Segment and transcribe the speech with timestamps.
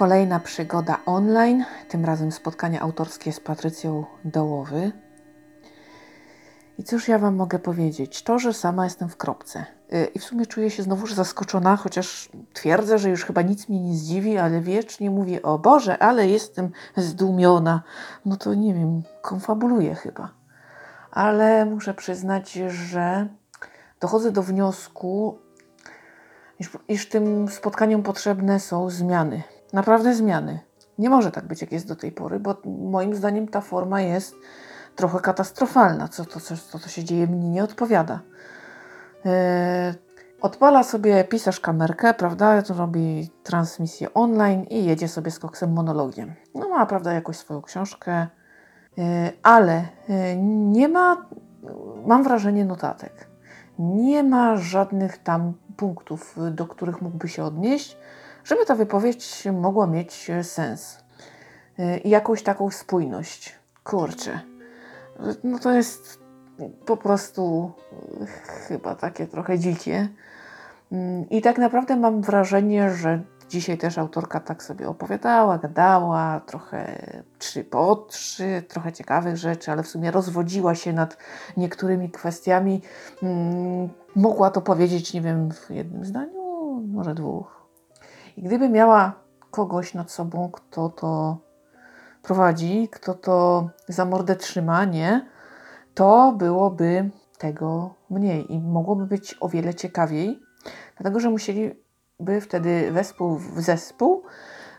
[0.00, 4.92] kolejna przygoda online, tym razem spotkanie autorskie z Patrycją Dołowy.
[6.78, 8.22] I cóż ja Wam mogę powiedzieć?
[8.22, 9.64] To, że sama jestem w kropce.
[9.92, 13.80] Y, I w sumie czuję się znowuż zaskoczona, chociaż twierdzę, że już chyba nic mnie
[13.80, 17.82] nie zdziwi, ale wiecznie mówię, o Boże, ale jestem zdumiona.
[18.24, 20.30] No to nie wiem, konfabuluję chyba.
[21.10, 23.28] Ale muszę przyznać, że
[24.00, 25.38] dochodzę do wniosku,
[26.58, 29.42] iż, iż tym spotkaniom potrzebne są zmiany.
[29.72, 30.60] Naprawdę zmiany.
[30.98, 34.34] Nie może tak być, jak jest do tej pory, bo moim zdaniem ta forma jest
[34.96, 36.08] trochę katastrofalna.
[36.08, 38.20] Co to, co, to, co się dzieje, mnie nie odpowiada.
[39.24, 39.32] Yy,
[40.40, 42.62] odpala sobie pisarz kamerkę, prawda?
[42.76, 46.34] Robi transmisję online i jedzie sobie z koksem monologiem.
[46.54, 48.26] No ma, prawda, jakąś swoją książkę,
[48.96, 49.04] yy,
[49.42, 50.36] ale yy,
[50.72, 51.26] nie ma,
[52.06, 53.28] mam wrażenie, notatek.
[53.78, 57.96] Nie ma żadnych tam punktów, do których mógłby się odnieść,
[58.50, 60.98] żeby ta wypowiedź mogła mieć sens
[62.04, 63.54] i jakąś taką spójność.
[63.84, 64.40] Kurczę,
[65.44, 66.20] no to jest
[66.86, 67.72] po prostu
[68.68, 70.08] chyba takie trochę dzikie.
[71.30, 77.02] I tak naprawdę mam wrażenie, że dzisiaj też autorka tak sobie opowiadała, gadała, trochę
[77.38, 81.16] trzy po trzy, trochę ciekawych rzeczy, ale w sumie rozwodziła się nad
[81.56, 82.82] niektórymi kwestiami.
[84.16, 86.40] Mogła to powiedzieć, nie wiem, w jednym zdaniu,
[86.92, 87.59] może dwóch.
[88.36, 89.12] I gdyby miała
[89.50, 91.38] kogoś nad sobą, kto to
[92.22, 95.26] prowadzi, kto to za mordę trzyma, nie,
[95.94, 100.40] to byłoby tego mniej i mogłoby być o wiele ciekawiej,
[100.96, 104.22] dlatego że musieliby wtedy wespół w zespół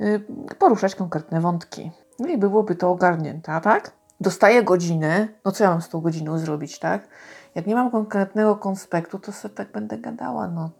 [0.00, 0.24] y,
[0.58, 1.90] poruszać konkretne wątki.
[2.18, 3.92] No i byłoby to ogarnięte, tak?
[4.20, 7.08] Dostaję godzinę, no co ja mam z tą godziną zrobić, tak?
[7.54, 10.70] Jak nie mam konkretnego konspektu, to sobie tak będę gadała, no.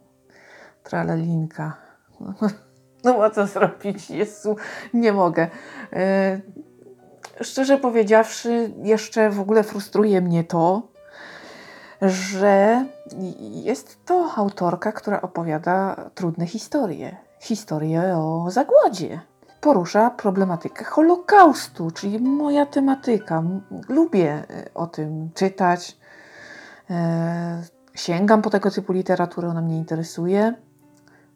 [0.83, 1.92] Tralelinka.
[3.03, 4.55] No ma co zrobić, Jezu,
[4.93, 5.47] nie mogę.
[5.91, 10.81] Yy, szczerze powiedziawszy, jeszcze w ogóle frustruje mnie to,
[12.01, 12.85] że
[13.39, 17.17] jest to autorka, która opowiada trudne historie.
[17.39, 19.21] Historie o zagładzie.
[19.61, 23.43] Porusza problematykę Holokaustu, czyli moja tematyka.
[23.89, 25.97] Lubię y, o tym czytać.
[26.89, 26.95] Yy,
[27.95, 30.53] sięgam po tego typu literaturę, ona mnie interesuje.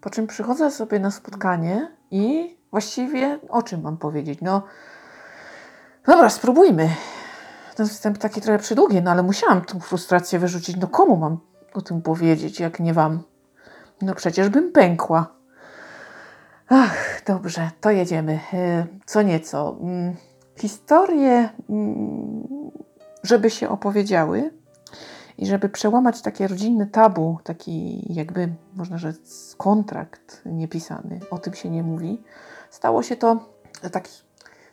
[0.02, 4.40] Po czym przychodzę sobie na spotkanie i właściwie o czym mam powiedzieć?
[4.42, 4.64] No,
[6.06, 6.90] dobra, spróbujmy.
[7.76, 10.78] Ten wstęp taki trochę przydługi, no ale musiałam tą frustrację wyrzucić.
[10.78, 11.38] No komu mam
[11.74, 13.24] o tym powiedzieć, jak nie wam?
[14.02, 15.38] No przecież bym pękła.
[16.70, 18.40] Ach, dobrze, to jedziemy.
[18.54, 19.78] E, co nieco.
[19.82, 20.16] Mm,
[20.58, 22.72] historie, mm,
[23.24, 24.52] żeby się opowiedziały,
[25.38, 31.70] i żeby przełamać takie rodzinne tabu, taki jakby, można rzec, kontrakt niepisany, o tym się
[31.70, 32.24] nie mówi,
[32.70, 33.50] stało się to
[33.92, 34.12] taki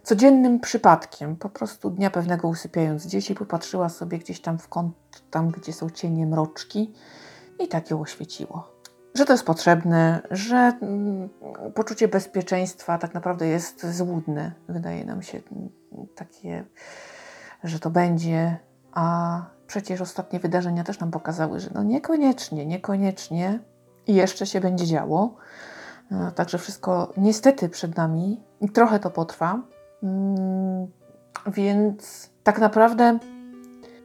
[0.03, 1.37] codziennym przypadkiem.
[1.37, 4.95] Po prostu dnia pewnego usypiając dzieci, popatrzyła sobie gdzieś tam w kąt,
[5.31, 6.95] tam gdzie są cienie mroczki
[7.59, 8.75] i tak ją oświeciło.
[9.15, 11.29] Że to jest potrzebne, że mm,
[11.75, 14.53] poczucie bezpieczeństwa tak naprawdę jest złudne.
[14.69, 15.41] Wydaje nam się
[16.15, 16.65] takie,
[17.65, 18.59] że to będzie,
[18.93, 23.59] a przecież ostatnie wydarzenia też nam pokazały, że no niekoniecznie, niekoniecznie
[24.07, 25.35] i jeszcze się będzie działo.
[26.13, 29.61] E, także wszystko niestety przed nami i trochę to potrwa.
[30.03, 30.87] Mm,
[31.47, 33.19] więc tak naprawdę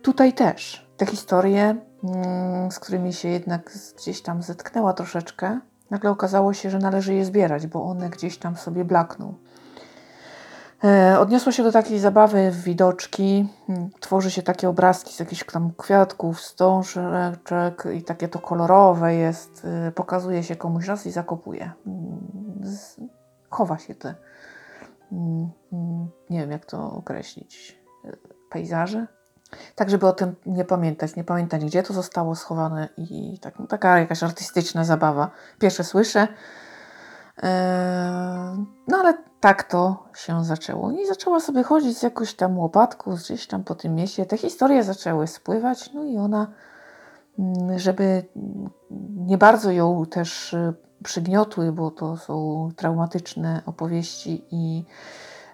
[0.02, 5.60] tutaj też te historie, mm, z którymi się jednak gdzieś tam zetknęła troszeczkę,
[5.90, 9.34] nagle okazało się, że należy je zbierać, bo one gdzieś tam sobie blakną.
[10.84, 13.48] E, odniosło się do takiej zabawy w widoczki.
[13.68, 19.66] Hmm, tworzy się takie obrazki z jakichś tam kwiatków, wstążek i takie to kolorowe jest.
[19.66, 21.72] E, pokazuje się komuś raz i zakopuje.
[21.86, 22.20] Hmm,
[23.50, 24.16] chowa się te,
[25.10, 25.50] hmm,
[26.30, 28.18] nie wiem jak to określić, e,
[28.50, 29.08] pejzaże.
[29.76, 33.68] Tak, żeby o tym nie pamiętać, nie pamiętać, gdzie to zostało schowane i tak, no,
[33.68, 35.32] taka jakaś artystyczna zabawa.
[35.60, 36.28] Pierwsze słyszę,
[38.88, 40.92] no ale tak to się zaczęło.
[40.92, 44.26] I zaczęła sobie chodzić z jakąś tam łopatką gdzieś tam po tym mieście.
[44.26, 46.48] Te historie zaczęły spływać, no i ona,
[47.40, 48.26] mm, żeby
[49.16, 54.86] nie bardzo ją też y, przygniotły, bo to są traumatyczne opowieści i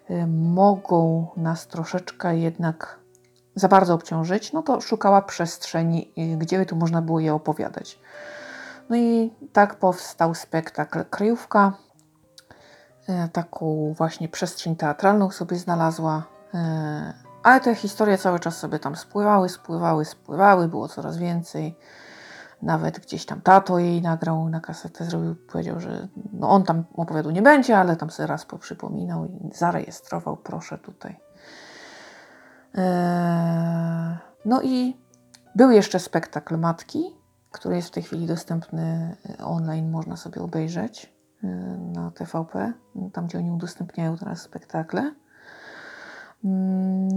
[0.09, 2.99] y, mogą nas troszeczkę jednak
[3.55, 7.99] za bardzo obciążyć, no to szukała przestrzeni, y, gdzie by tu można było je opowiadać.
[8.89, 11.84] No i tak powstał spektakl Kryjówka.
[13.07, 16.23] E, taką właśnie przestrzeń teatralną sobie znalazła.
[16.53, 17.13] E,
[17.43, 21.77] ale te historie cały czas sobie tam spływały, spływały, spływały, było coraz więcej.
[22.61, 27.31] Nawet gdzieś tam tato jej nagrał na kasetę, zrobił, powiedział, że no on tam opowiadał
[27.31, 31.19] nie będzie, ale tam sobie raz poprzypominał i zarejestrował, proszę tutaj.
[32.75, 34.97] Eee, no i
[35.55, 37.15] był jeszcze spektakl Matki,
[37.51, 41.14] który jest w tej chwili dostępny online, można sobie obejrzeć
[41.93, 42.73] na TVP,
[43.13, 45.15] tam gdzie oni udostępniają teraz spektakle.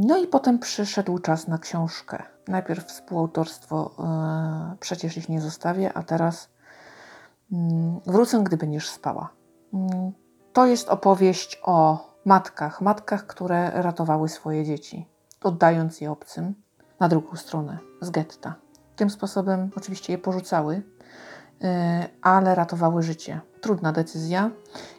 [0.06, 2.22] No i potem przyszedł czas na książkę.
[2.48, 6.50] Najpierw współautorstwo e, Przecież ich nie zostawię, a teraz
[7.52, 9.28] mm, Wrócę, gdy będziesz spała.
[9.74, 10.12] Mm,
[10.52, 15.08] to jest opowieść o matkach, matkach, które ratowały swoje dzieci,
[15.42, 16.54] oddając je obcym
[17.00, 18.54] na drugą stronę, z getta.
[18.96, 20.82] Tym sposobem oczywiście je porzucały,
[21.62, 23.40] e, ale ratowały życie.
[23.60, 24.50] Trudna decyzja.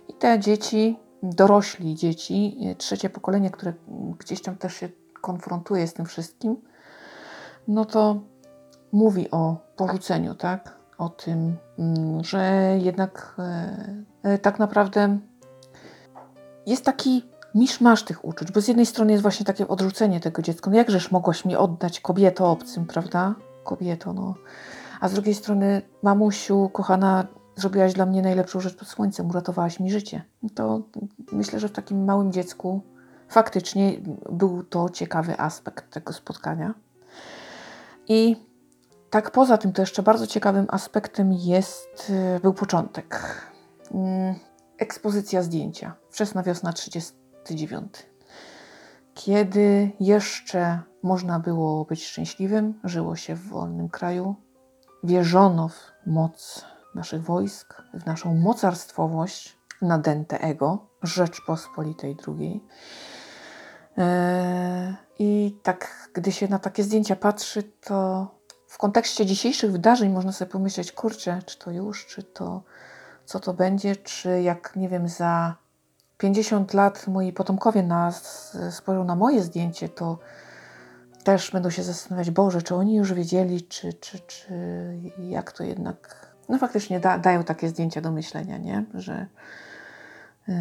[0.08, 3.74] I te dzieci dorośli dzieci, e, trzecie pokolenie, które
[4.20, 4.90] gdzieś tam też się
[5.22, 6.56] konfrontuje z tym wszystkim,
[7.68, 8.22] no to
[8.92, 10.80] mówi o porzuceniu, tak?
[10.98, 13.78] O tym, mm, że jednak e,
[14.24, 15.20] e, tak naprawdę
[16.66, 20.70] jest taki miszmasz tych uczuć, bo z jednej strony jest właśnie takie odrzucenie tego dziecka.
[20.70, 23.36] No jakżeż mogłaś mi oddać kobieto obcym, prawda?
[23.64, 24.36] Kobieto, no.
[25.02, 27.28] A z drugiej strony, mamusiu, kochana,
[27.60, 30.24] zrobiłaś dla mnie najlepszą rzecz pod słońcem, uratowałaś mi życie.
[30.56, 30.82] To
[31.32, 32.82] myślę, że w takim małym dziecku
[33.30, 33.94] faktycznie
[34.32, 36.74] był to ciekawy aspekt tego spotkania.
[38.08, 38.36] I
[39.10, 43.42] tak poza tym, to jeszcze bardzo ciekawym aspektem jest, e, był początek.
[43.92, 44.36] Mm,
[44.78, 45.96] ekspozycja zdjęcia.
[46.10, 47.94] Wczesna wiosna 39.
[49.14, 54.36] Kiedy jeszcze można było być szczęśliwym, żyło się w wolnym kraju,
[55.04, 62.64] wierzono w moc naszych wojsk, w naszą mocarstwowość, nadęte ego Rzeczpospolitej II.
[63.98, 68.28] E, I tak, gdy się na takie zdjęcia patrzy, to
[68.68, 72.64] w kontekście dzisiejszych wydarzeń można sobie pomyśleć, kurczę, czy to już, czy to
[73.30, 75.56] co to będzie, czy jak, nie wiem, za
[76.18, 80.20] 50 lat moi potomkowie nas spojrzą na moje zdjęcie, to
[81.24, 84.54] też będą się zastanawiać, Boże, czy oni już wiedzieli, czy, czy, czy
[85.20, 88.86] jak to jednak no faktycznie da, dają takie zdjęcia do myślenia, nie?
[88.94, 89.28] że
[90.50, 90.54] y,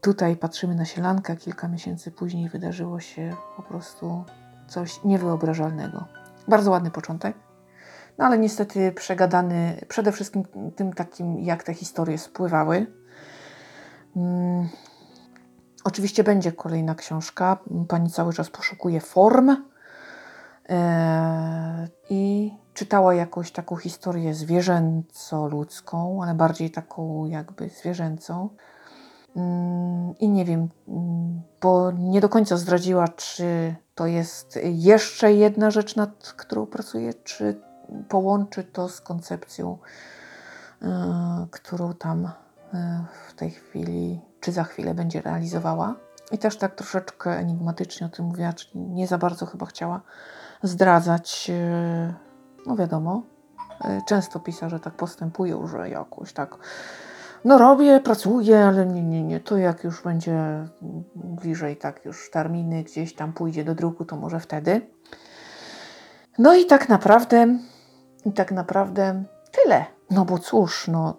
[0.00, 4.24] tutaj patrzymy na sielankę, kilka miesięcy później wydarzyło się po prostu
[4.68, 6.04] coś niewyobrażalnego.
[6.48, 7.36] Bardzo ładny początek,
[8.18, 10.44] no ale niestety przegadany przede wszystkim
[10.76, 12.86] tym takim, jak te historie spływały.
[14.14, 14.68] Hmm.
[15.84, 17.58] Oczywiście będzie kolejna książka.
[17.88, 19.69] Pani cały czas poszukuje form.
[20.70, 28.48] E, I czytała jakąś taką historię zwierzęco-ludzką, ale bardziej taką jakby zwierzęcą.
[29.36, 35.70] Mm, I nie wiem, mm, bo nie do końca zdradziła, czy to jest jeszcze jedna
[35.70, 37.60] rzecz, nad którą pracuje, czy
[38.08, 39.78] połączy to z koncepcją,
[40.82, 42.30] e, którą tam
[42.74, 45.94] e, w tej chwili, czy za chwilę będzie realizowała.
[46.32, 50.00] I też tak troszeczkę enigmatycznie o tym mówiła, czyli nie za bardzo chyba chciała
[50.62, 52.14] zdradzać e,
[52.66, 53.22] no wiadomo,
[53.84, 56.58] e, często pisarze tak postępują, że jakoś tak
[57.44, 60.66] no robię, pracuję, ale nie, nie, nie, to jak już będzie
[61.14, 64.80] bliżej tak już terminy gdzieś tam pójdzie do druku, to może wtedy.
[66.38, 67.58] No i tak naprawdę,
[68.24, 69.84] i tak naprawdę tyle.
[70.10, 71.16] No bo cóż, no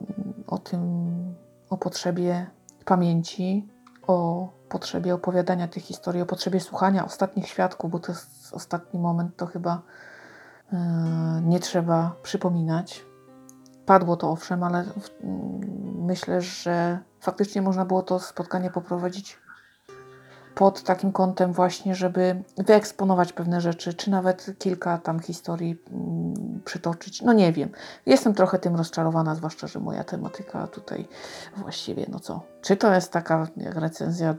[0.47, 0.81] o tym,
[1.69, 2.47] o potrzebie
[2.85, 3.67] pamięci,
[4.07, 9.35] o potrzebie opowiadania tych historii, o potrzebie słuchania ostatnich świadków, bo to jest ostatni moment,
[9.35, 9.81] to chyba
[10.73, 13.05] E, nie trzeba przypominać.
[13.85, 14.85] Padło to owszem, ale
[15.95, 19.39] myślę, że faktycznie można było to spotkanie poprowadzić
[20.61, 27.21] pod takim kątem właśnie, żeby wyeksponować pewne rzeczy, czy nawet kilka tam historii mm, przytoczyć.
[27.21, 27.69] No nie wiem.
[28.05, 31.07] Jestem trochę tym rozczarowana, zwłaszcza, że moja tematyka tutaj
[31.57, 34.35] właściwie, no co, czy to jest taka recenzja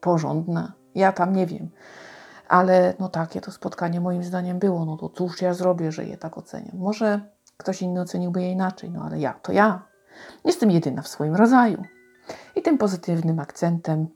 [0.00, 0.72] porządna?
[0.94, 1.70] Ja tam nie wiem.
[2.48, 4.84] Ale no takie to spotkanie moim zdaniem było.
[4.84, 6.76] No to cóż ja zrobię, że je tak oceniam.
[6.78, 7.20] Może
[7.56, 9.86] ktoś inny oceniłby je inaczej, no ale ja to ja.
[10.44, 11.82] Jestem jedyna w swoim rodzaju.
[12.56, 14.08] I tym pozytywnym akcentem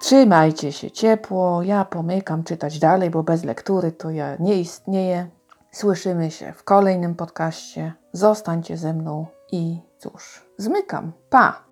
[0.00, 1.62] trzymajcie się ciepło.
[1.62, 5.28] Ja pomykam czytać dalej, bo bez lektury to ja nie istnieję.
[5.72, 7.92] Słyszymy się w kolejnym podcaście.
[8.12, 11.12] Zostańcie ze mną i cóż, zmykam.
[11.30, 11.69] Pa!